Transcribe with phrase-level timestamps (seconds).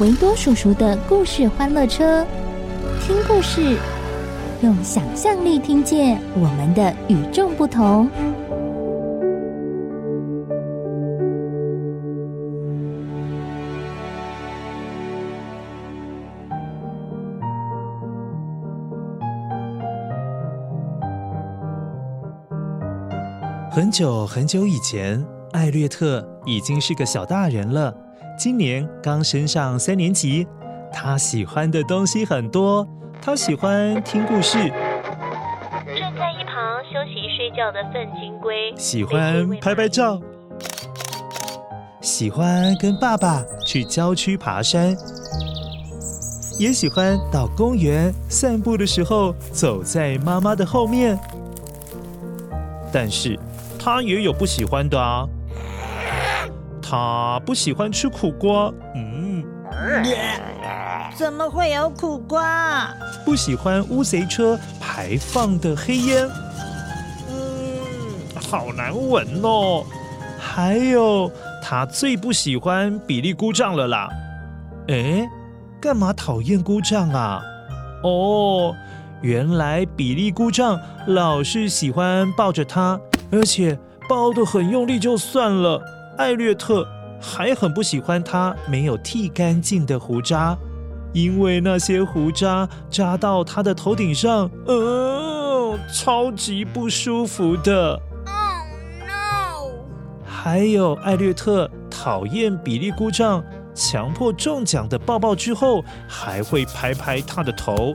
[0.00, 2.24] 维多叔叔的故事欢乐车，
[3.02, 3.76] 听故事，
[4.62, 8.08] 用想象力听见我们的与众不同。
[23.70, 27.94] 很久很久以前，艾略特已经是个小大人了。
[28.40, 30.48] 今年刚升上三年级，
[30.90, 32.88] 他喜欢的东西很多。
[33.20, 34.56] 他喜欢听故事，
[35.86, 40.18] 正在一旁休息睡觉的粪金龟喜欢拍拍照，
[42.00, 44.96] 喜欢跟爸爸去郊区爬山，
[46.58, 51.18] 也喜欢到公园散步的时候走在妈妈的后面。
[52.90, 53.38] 但是，
[53.78, 55.28] 他也有不喜欢的啊，
[56.90, 59.44] 他不喜欢吃苦瓜，嗯，
[61.14, 62.92] 怎么会有苦瓜？
[63.24, 66.28] 不喜欢乌贼车排放的黑烟，
[67.28, 69.84] 嗯，好难闻哦。
[70.36, 71.30] 还有，
[71.62, 74.08] 他最不喜欢比利姑丈了啦。
[74.88, 75.24] 哎，
[75.80, 77.40] 干嘛讨厌姑丈啊？
[78.02, 78.74] 哦，
[79.22, 80.76] 原来比利姑丈
[81.06, 82.98] 老是喜欢抱着他。
[83.30, 83.78] 而且
[84.08, 85.80] 抱得很用力就算了，
[86.20, 86.86] 艾略特
[87.18, 90.54] 还很不喜欢他没有剃干净的胡渣，
[91.14, 97.94] 因为那些胡渣扎到他的头顶上，呃，超级不舒服的。
[98.26, 99.72] Oh no！
[100.22, 103.42] 还有艾略特讨厌比利故障
[103.74, 107.94] 强迫中奖的抱抱之后，还会拍拍他的头。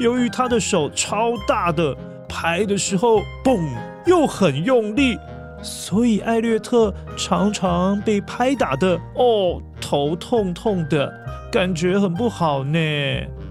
[0.00, 1.94] 由于他的手超大的。
[2.28, 3.66] 拍的时候，嘣，
[4.04, 5.16] 又很用力，
[5.62, 11.12] 所以艾略特常常被拍打的哦，头痛痛的，
[11.50, 12.78] 感觉很不好呢。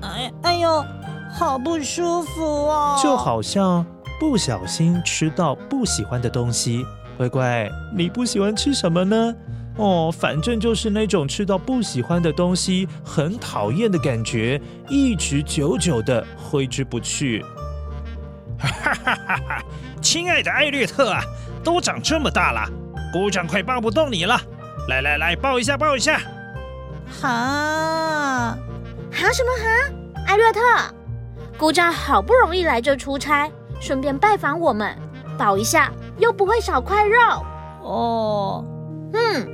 [0.02, 0.86] 哎哎呦，
[1.32, 3.00] 好不舒服哦！
[3.02, 3.86] 就好像
[4.20, 6.86] 不小心吃到不喜欢的东西。
[7.18, 9.34] 乖乖，你不喜欢吃什么呢？
[9.78, 17.44] 哦，反正就是那种吃到不喜欢的东西，很讨厌的感觉，一直久久的挥之不去。
[18.58, 19.64] 哈哈哈哈！
[20.02, 21.22] 亲爱的艾略特啊，
[21.66, 22.70] 都长这么大了，
[23.12, 24.40] 姑丈快抱不动你了。
[24.88, 26.20] 来来来，抱一下，抱一下。
[27.20, 28.56] 哈？
[29.12, 30.24] 哈什么哈？
[30.28, 30.62] 艾略特，
[31.58, 34.96] 姑丈好不容易来这出差，顺便拜访我们，
[35.38, 37.20] 抱一下又不会少块肉。
[37.82, 38.66] 哦，
[39.14, 39.50] 嗯。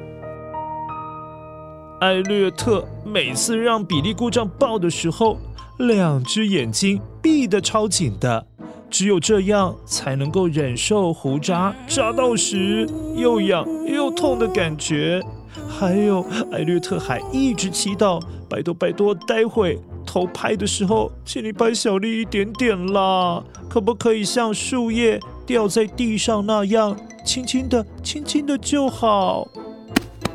[2.02, 5.38] 艾略特每次让比利姑丈抱的时候，
[5.78, 8.48] 两只眼睛闭得超紧的。
[8.92, 15.22] 只有这样才能够忍受胡渣扎到时又痒又痛的感觉。
[15.68, 29.48] 还有，艾略特还一直祈祷，拜托拜托，待会头拍的时候，请你拍小力一点点啦，可不可以像树叶掉在地上那样，轻轻的，轻轻的就好。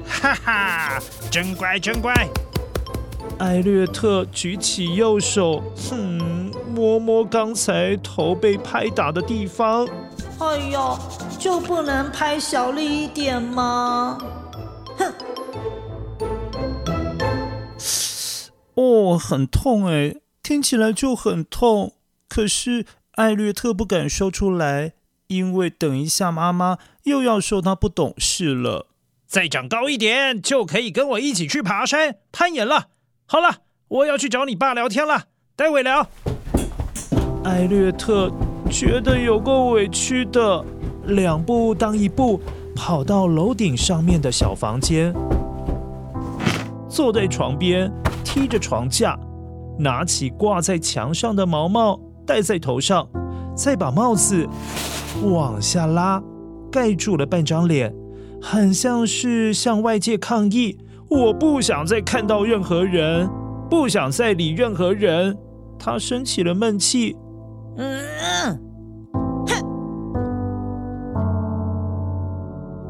[0.07, 0.99] 哈哈，
[1.31, 2.13] 真乖，真乖。
[3.39, 9.87] 艾略特举起右手，哼，摸摸刚才头被拍打的地方。
[10.39, 10.99] 哎呦，
[11.39, 14.19] 就不能拍小力一点吗？
[14.97, 15.13] 哼！
[18.75, 21.93] 哦，很痛哎，听起来就很痛。
[22.29, 24.95] 可是艾略特不敢说出来，
[25.27, 28.87] 因为等一下妈妈又要说他不懂事了。
[29.27, 32.89] 再长高一点，就可以跟我一起去爬山、攀岩了。
[33.29, 33.49] 好了，
[33.89, 35.25] 我要去找你爸聊天了，
[35.57, 36.07] 待会聊。
[37.43, 38.31] 艾略特
[38.71, 40.65] 觉得有够委屈的，
[41.07, 42.41] 两步当一步，
[42.77, 45.13] 跑到楼顶上面的小房间。
[46.89, 47.93] 坐在床边，
[48.23, 49.19] 踢着床架，
[49.77, 53.09] 拿起挂在墙上的毛毛戴在头上，
[53.57, 54.49] 再把帽子
[55.25, 56.23] 往下拉，
[56.71, 57.93] 盖住了半张脸，
[58.41, 60.79] 很像是向外界抗议
[61.09, 63.29] ：“我不想再看到任何人，
[63.71, 65.37] 不想再理任何人。”
[65.79, 67.17] 他生起了闷气。
[67.77, 68.61] 嗯。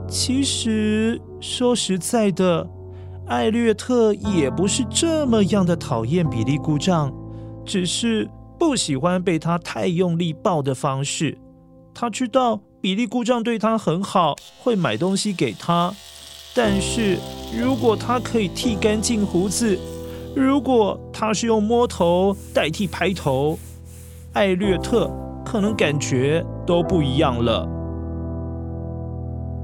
[0.08, 2.66] 其实说实在的，
[3.26, 7.12] 艾略特也不是这么样的讨厌比利姑丈，
[7.64, 11.36] 只是不喜欢被他太用力抱的方式。
[11.92, 15.92] 他知道比利姑丈对他很好，会买东西给他，
[16.56, 17.18] 但是
[17.54, 19.78] 如果他可以剃干净胡子，
[20.34, 23.58] 如果他是用摸头代替拍头，
[24.32, 25.10] 艾略特
[25.44, 27.68] 可能感觉都不一样了。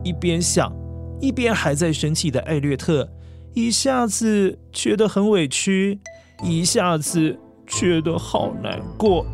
[0.05, 0.71] 一边想，
[1.19, 3.09] 一边还在生气的艾略特，
[3.55, 5.99] 一下子觉得很委屈，
[6.43, 9.25] 一下子觉得好难过，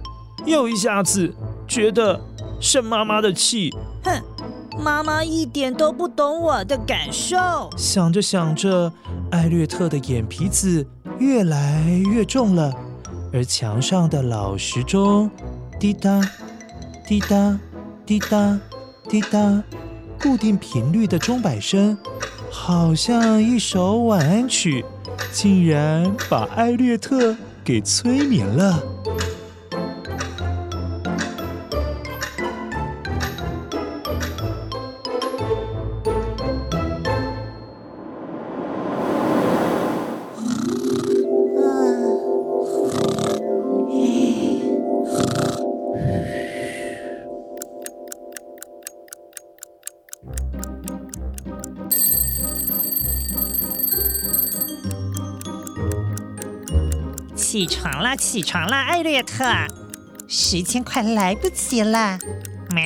[0.47, 1.35] 又一下子
[1.67, 2.21] 觉得
[2.61, 3.75] 生妈妈的气。
[4.05, 4.23] 哼，
[4.79, 7.37] 妈妈一点都不懂我的感受。
[7.77, 8.93] 想着想着，
[9.31, 10.87] 艾略特的眼皮子
[11.19, 11.83] 越来
[12.13, 12.73] 越重了，
[13.33, 15.31] 而墙上的老时钟
[15.79, 16.21] 滴答
[17.07, 17.59] 滴答
[18.07, 18.59] 滴答
[19.09, 19.63] 滴答。
[20.21, 21.97] 固定频率的钟摆声，
[22.51, 24.85] 好像一首晚安曲，
[25.31, 28.83] 竟然把艾略特给催眠了。
[57.51, 59.43] 起床啦，起床啦，艾略特，
[60.29, 62.19] 时间快来不及了。
[62.75, 62.85] 喵！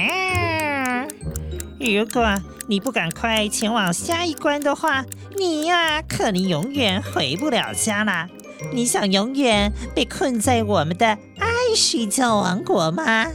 [1.80, 5.04] 如果你不赶快前往下一关的话，
[5.36, 8.28] 你呀，可能永远回不了家了。
[8.72, 13.26] 你想永远被困在我们的爱睡觉王国吗？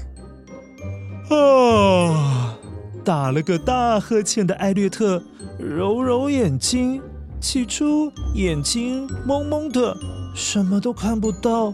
[1.30, 2.56] 啊！
[3.04, 5.22] 打了个大呵欠的艾略特
[5.60, 7.02] 揉揉眼睛，
[7.42, 9.94] 起初眼睛蒙蒙的。
[10.38, 11.74] 什么都看不到，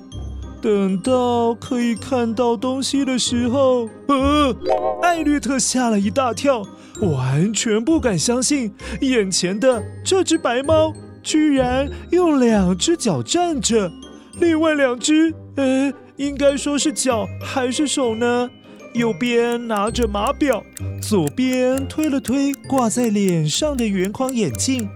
[0.61, 4.55] 等到可以看到东西的时候，呃，
[5.01, 6.63] 艾略特吓了一大跳，
[7.01, 13.91] 完全不敢相信眼前的这只白猫居然用两只脚站着，
[14.39, 18.49] 另外两只，呃，应该说是脚还是手呢？
[18.93, 20.63] 右边拿着码表，
[21.01, 24.87] 左边推了推挂在脸上的圆框眼镜。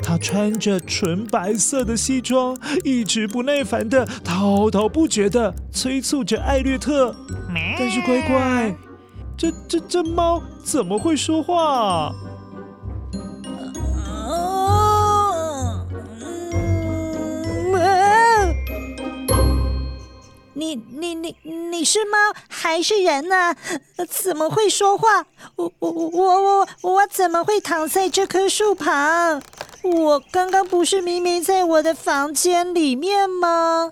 [0.00, 7.14] 他穿着纯白色的西装，一直不耐烦的滔滔不绝的催促着艾略特。
[7.78, 8.74] 但是乖乖，
[9.36, 12.12] 这这这猫怎么会说话？
[20.54, 22.16] 你你你你是猫
[22.48, 23.54] 还是人呢？
[24.08, 25.26] 怎么会说话？
[25.56, 29.42] 我我我我我怎么会躺在这棵树旁？
[29.82, 33.90] 我刚刚不是明明在我的房间里面吗？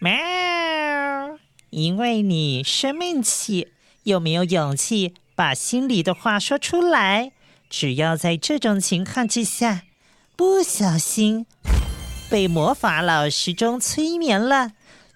[0.00, 1.38] 喵！
[1.70, 3.68] 因为你生闷气，
[4.02, 7.32] 又没有勇气把心里的话说出来，
[7.70, 9.82] 只要在这种情况之下，
[10.36, 11.46] 不小心
[12.28, 14.72] 被魔法老师钟催眠了，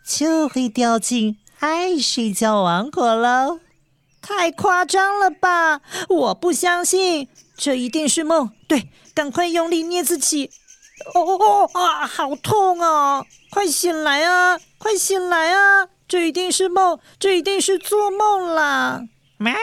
[0.07, 3.59] 就会掉进爱睡觉王国喽。
[4.23, 5.81] 太夸张了吧！
[6.09, 8.51] 我不相信，这一定是梦。
[8.67, 8.89] 对。
[9.15, 10.49] 赶快用力捏自己！
[11.13, 13.25] 哦哦哦啊，好痛啊！
[13.51, 14.57] 快醒来啊！
[14.79, 15.89] 快醒来啊！
[16.07, 19.03] 这一定是梦，这一定是做梦啦！
[19.39, 19.57] 喵，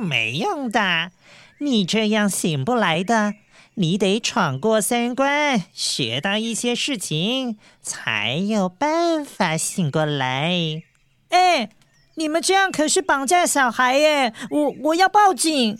[0.00, 1.12] 没用的，
[1.58, 3.34] 你这样醒不来的。
[3.74, 10.82] 你得闯过三关，学到一些事情，才有办法醒过来。
[11.28, 11.70] 哎，
[12.16, 14.34] 你们这样可是绑架小孩耶！
[14.50, 15.78] 我我要报警！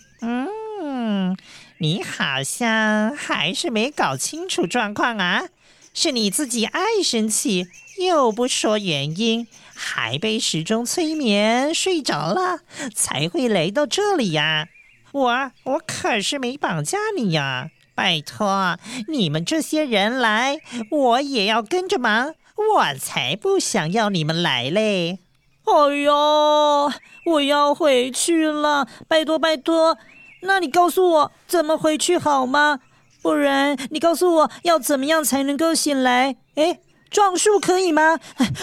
[1.13, 1.37] 嗯。
[1.79, 5.45] 你好像还是没搞清楚状况啊！
[5.93, 7.67] 是你自己爱生气，
[7.99, 12.61] 又不说原因，还被时钟催眠睡着了，
[12.95, 14.69] 才会来到这里呀！
[15.11, 17.71] 我我可是没绑架你呀！
[17.95, 18.79] 拜托，
[19.09, 25.19] 你们这些人来，我也要跟着忙，我才不想要你们来嘞！
[25.65, 26.93] 哎呦，
[27.27, 29.99] 我要回去了，拜托拜托。
[30.43, 32.81] 那你告诉我怎么回去好吗？
[33.23, 36.37] 不然你告诉我要怎么样才能够醒来？
[36.57, 36.81] 哎，
[37.11, 38.19] 撞树可以吗？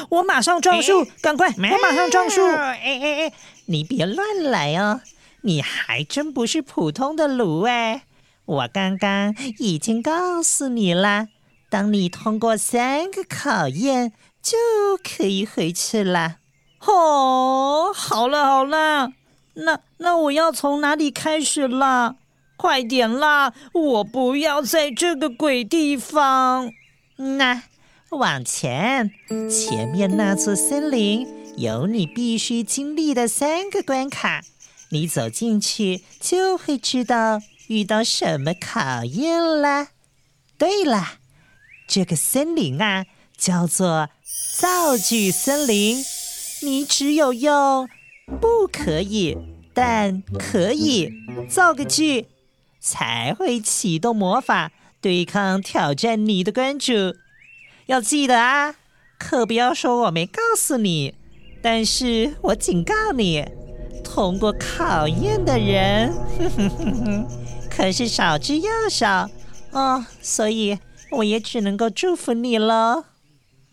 [0.10, 2.46] 我马上撞树，赶快，我马上撞树！
[2.46, 3.34] 哎哎哎，
[3.68, 5.02] 你别乱来哦，
[5.44, 8.04] 你还真不是普通的卤哎！
[8.46, 11.28] 我刚刚已经告诉你啦，
[11.70, 14.58] 当你通过三个考验，就
[15.02, 16.38] 可以回去了。
[16.86, 19.12] 哦，好了好了，
[19.54, 22.16] 那那我要从哪里开始啦？
[22.56, 23.54] 快点啦！
[23.74, 26.72] 我不要在这个鬼地方。
[27.16, 27.64] 那
[28.10, 29.12] 往前，
[29.50, 34.42] 前面那座森林有你必须经历的三个关卡，
[34.90, 39.88] 你走进去就会知道遇到什么考验了。
[40.58, 41.20] 对了，
[41.88, 43.06] 这个森林啊，
[43.38, 44.10] 叫做
[44.58, 46.04] 造句森林，
[46.62, 47.88] 你只有用
[48.40, 49.38] “不可以
[49.74, 51.14] ”“但可以”
[51.50, 52.28] 造个句。
[52.82, 54.72] 才会启动魔法
[55.02, 56.94] 对抗挑战你的关主，
[57.88, 58.76] 要记得啊，
[59.18, 61.14] 可不要说我没告诉你。
[61.62, 63.46] 但是我警告你，
[64.02, 67.28] 通过考验的人，哼哼哼哼，
[67.70, 69.30] 可是少之又少
[69.72, 70.06] 哦。
[70.22, 70.80] 所以
[71.12, 73.08] 我也只能够祝福你了。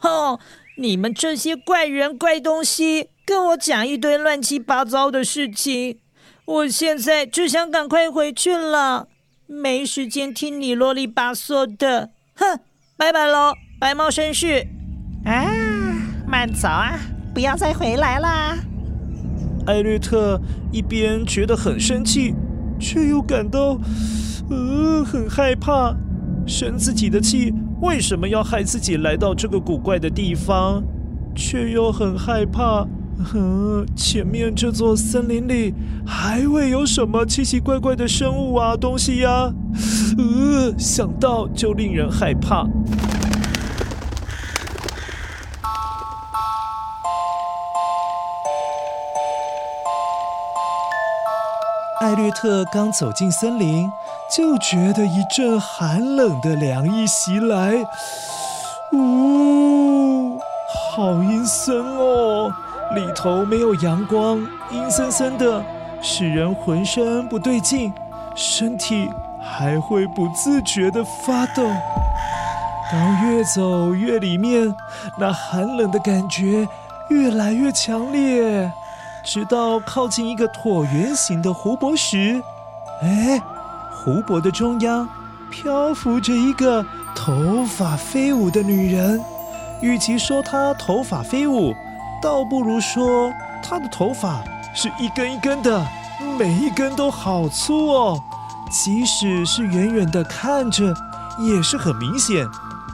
[0.01, 0.41] 哦，
[0.79, 5.99] 你们这些怪人怪东西，跟我讲一堆乱七八糟的事情。
[6.45, 9.09] 我现在就想赶快回去了，
[9.47, 12.61] 没时间听你啰里吧嗦的，哼，
[12.97, 14.69] 拜拜喽，白猫绅士。
[15.25, 15.45] 啊，
[16.25, 16.97] 慢走啊，
[17.35, 18.57] 不要再回来啦。
[19.67, 20.41] 艾略特
[20.71, 22.33] 一边觉得很生气，
[22.79, 23.77] 却又感到，
[24.49, 25.93] 呃，很害怕，
[26.47, 27.53] 生自己的气，
[27.83, 30.81] 为什么要害自己来到这个古怪的地方，
[31.35, 32.87] 却又很害怕。
[33.25, 35.75] 哼，前面这座森林里
[36.07, 39.55] 还会有什么奇奇怪怪的生物啊、东西呀、啊？
[40.19, 42.67] 呃，想到就令人害怕。
[52.01, 53.91] 艾略特刚走进森林，
[54.37, 57.85] 就觉得一阵寒冷的凉意袭来。
[58.93, 60.39] 呜，
[60.95, 62.53] 好阴森哦！
[62.95, 64.39] 里头没有阳光，
[64.71, 65.63] 阴森森的，
[66.01, 67.93] 使人浑身不对劲，
[68.35, 69.11] 身体
[69.43, 71.63] 还会不自觉地发抖。
[72.91, 74.73] 当越走越里面，
[75.19, 76.67] 那寒冷的感觉
[77.11, 78.71] 越来越强烈，
[79.25, 82.41] 直到靠近一个椭圆形的湖泊时，
[83.03, 83.43] 哎，
[83.91, 85.09] 湖泊的中央
[85.51, 89.21] 漂浮着一个头发飞舞的女人。
[89.83, 91.75] 与其说她头发飞舞，
[92.27, 94.43] 倒不如说，他的头发
[94.75, 95.87] 是一根一根的，
[96.37, 98.21] 每一根都好粗哦。
[98.69, 100.93] 即使是远远的看着，
[101.39, 102.45] 也是很明显。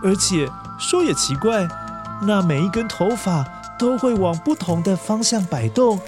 [0.04, 0.46] 而且
[0.78, 1.66] 说也奇怪，
[2.26, 3.42] 那每一根头发
[3.78, 5.98] 都会往不同的方向摆动，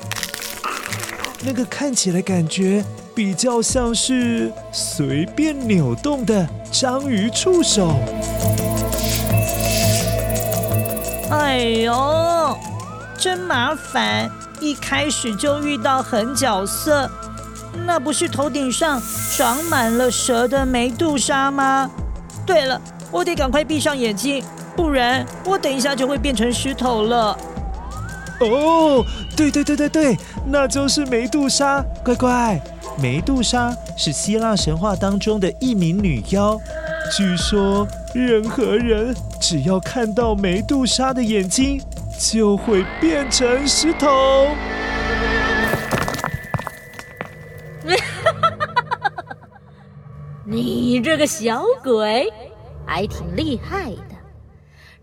[1.40, 7.96] 那个看起来感觉比较像是随便扭动的章鱼触手。
[11.30, 12.54] 哎呦！
[13.24, 17.10] 真麻烦，一开始就遇到狠角色，
[17.86, 19.00] 那不是头顶上
[19.34, 21.90] 长满了蛇的梅杜莎吗？
[22.44, 22.78] 对了，
[23.10, 24.44] 我得赶快闭上眼睛，
[24.76, 27.34] 不然我等一下就会变成石头了。
[28.40, 29.02] 哦，
[29.34, 32.60] 对对对对对，那就是梅杜莎，乖乖，
[32.98, 36.60] 梅杜莎是希腊神话当中的一名女妖，
[37.10, 41.80] 据说任何人只要看到梅杜莎的眼睛，
[42.18, 44.48] 就会变成石头。
[50.46, 52.32] 你这个小鬼，
[52.86, 54.14] 还挺厉害的，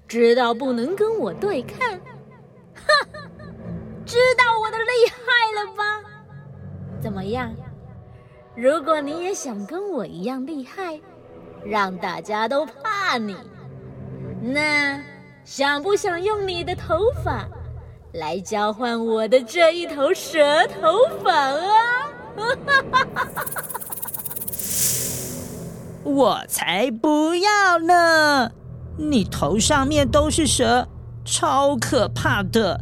[0.08, 1.77] 知道不能跟我对抗，
[2.75, 2.86] 哼，
[4.06, 5.15] 知道我的厉害
[5.56, 5.84] 了吧？
[7.01, 7.53] 怎么样？
[8.56, 11.00] 如果你也想跟我一样厉害，
[11.65, 13.36] 让大家都怕你，
[14.41, 15.01] 那……
[15.44, 17.48] 想不想用你的头发
[18.14, 21.58] 来交换我的这一头蛇头发啊？
[26.04, 28.52] 我才不要呢！
[28.98, 30.88] 你头上面都是蛇，
[31.24, 32.82] 超可怕的。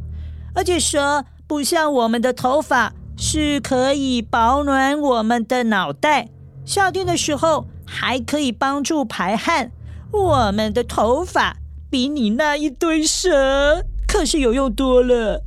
[0.56, 6.30] 而且蛇不像我们的头发，是可以保暖我们的脑袋，
[6.66, 9.72] 夏天的时候还可以帮助排汗。
[10.12, 11.58] 我们的头发。
[11.89, 15.43] 比你那一堆蛇可是有用多了。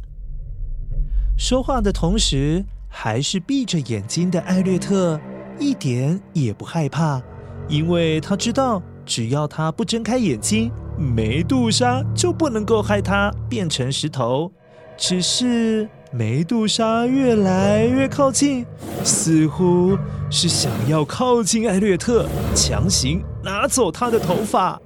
[1.39, 5.21] 说话的同时，还是闭着眼睛的艾略特
[5.59, 7.23] 一点也不害怕，
[7.69, 14.51] 因为他知道，只要他不睁开眼睛，梅杜莎就不能够害他变成石头。
[14.97, 18.67] 只是梅杜莎越来越靠近，
[19.05, 19.97] 似乎
[20.29, 24.81] 是想要靠近艾略特，强行拿走他的头发。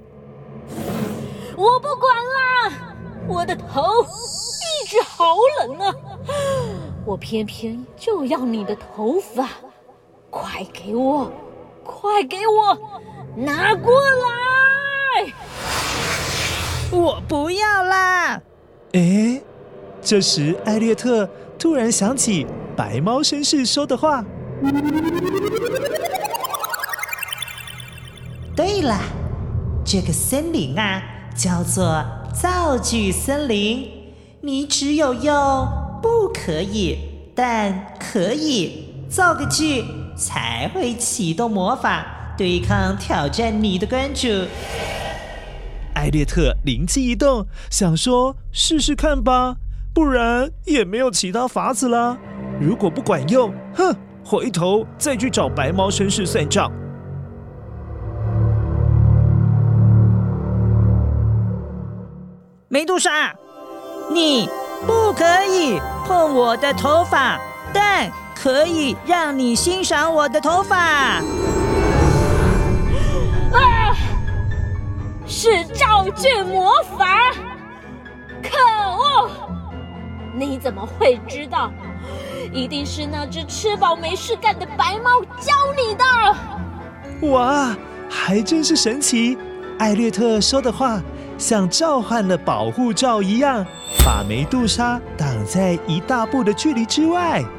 [1.57, 2.71] 我不管啦，
[3.27, 5.91] 我的头一直好冷啊！
[7.03, 9.49] 我偏偏就要你的头发，
[10.29, 11.31] 快给我！
[11.83, 12.77] 快给我
[13.35, 15.33] 拿过来！
[16.91, 18.39] 我不要啦！
[18.93, 19.41] 哎，
[19.99, 22.45] 这时艾略特突然想起
[22.75, 24.23] 白猫绅士说的话。
[28.55, 28.99] 对了，
[29.83, 31.01] 这个森林啊，
[31.37, 32.03] 叫做
[32.33, 33.87] 造句森林。
[34.41, 35.33] 你只有用
[36.01, 36.97] “不可以”，
[37.33, 39.85] 但可以造个句。
[40.19, 44.27] 才会启动魔法对抗挑战你的关主。
[45.93, 49.57] 艾略特灵机一动，想说试试看吧，
[49.93, 52.17] 不然也没有其他法子了。
[52.59, 56.71] 如果不管用，哼，回头再去找白猫绅士算账。
[62.77, 63.33] 梅杜莎，
[64.11, 64.47] 你
[64.85, 67.39] 不可以碰我的头发，
[67.73, 68.07] 但。
[68.35, 70.77] 可以让你欣赏我的头发。
[70.77, 71.23] 啊！
[75.25, 77.31] 是造句魔法！
[78.43, 78.51] 可
[78.91, 79.31] 恶！
[80.35, 81.71] 你怎么会知道？
[82.53, 87.31] 一定是那只吃饱没事干的白猫教你的。
[87.31, 87.75] 哇，
[88.07, 89.35] 还真是神奇！
[89.79, 91.01] 艾略特说的话
[91.37, 93.65] 像召唤了保护罩一样，
[94.05, 97.43] 把梅杜莎挡在一大步的距离之外。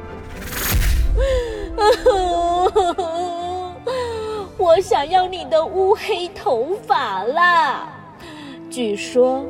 [4.57, 7.87] 我想要你的乌黑头发啦！
[8.69, 9.43] 据说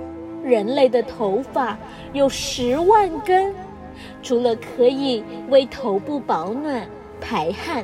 [0.44, 1.78] 人类的头发
[2.14, 3.54] 有十万根，
[4.22, 6.88] 除了可以为头部保暖、
[7.20, 7.84] 排汗，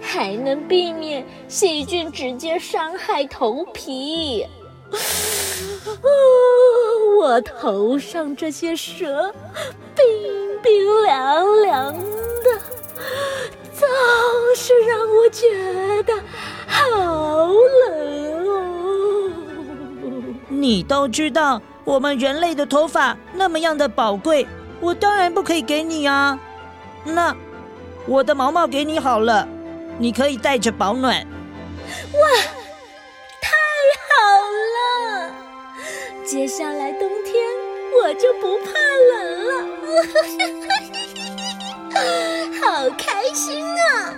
[0.00, 4.46] 还能避免细菌直接伤害头皮。
[7.18, 9.32] 我头上这些蛇，
[9.94, 10.04] 冰
[10.62, 12.02] 冰凉凉的。
[13.74, 13.88] 总
[14.56, 16.12] 是让我觉得
[16.66, 17.48] 好
[17.86, 19.30] 冷哦。
[20.48, 24.46] 你都知道我们人类的头发那么样的宝贵，
[24.80, 26.38] 我当然不可以给你啊。
[27.04, 27.34] 那
[28.06, 29.46] 我的毛毛给你好了，
[29.98, 31.24] 你可以带着保暖。
[32.12, 32.20] 哇，
[36.30, 37.34] 接下来冬天
[38.04, 38.72] 我就不怕
[39.08, 39.50] 冷了。
[42.60, 44.12] 好开心啊！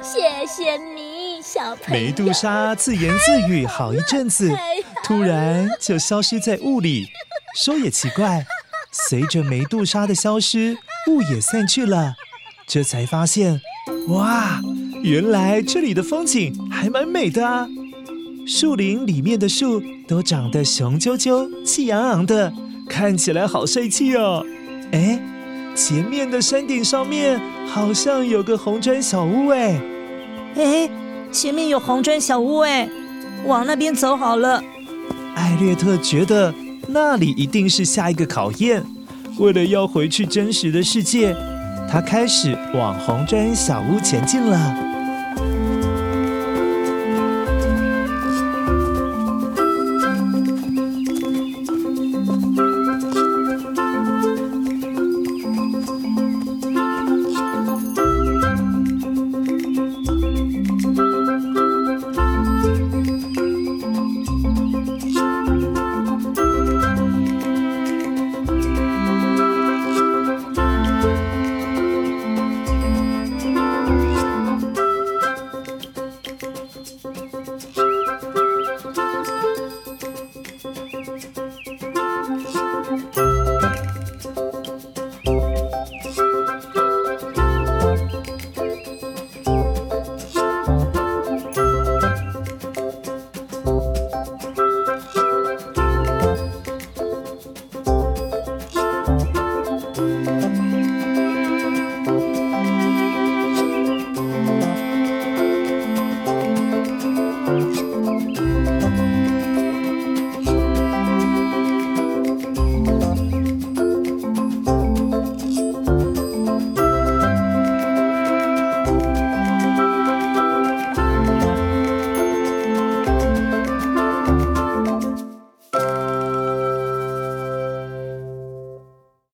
[0.00, 2.00] 谢谢你，小朋友。
[2.00, 4.50] 梅杜莎自言自语好一阵子，
[5.04, 7.10] 突然就消失在雾里。
[7.54, 8.46] 说也奇怪，
[8.90, 12.14] 随着梅杜莎的消失，雾也散去了。
[12.66, 13.60] 这才发现，
[14.08, 14.58] 哇，
[15.02, 17.68] 原来这里的风景还蛮美的啊！
[18.46, 22.52] 树林里面的树都长得雄赳赳、气昂昂的，
[22.88, 24.44] 看起来好帅气哦。
[24.92, 25.20] 哎。
[25.74, 29.80] 前面的山顶上面好像有个红砖小屋哎，
[30.54, 30.90] 哎，
[31.32, 32.86] 前面有红砖小屋哎，
[33.46, 34.62] 往那边走好了。
[35.34, 36.52] 艾略特觉得
[36.88, 38.84] 那里一定是下一个考验，
[39.38, 41.34] 为了要回去真实的世界，
[41.90, 44.91] 他开始往红砖小屋前进了。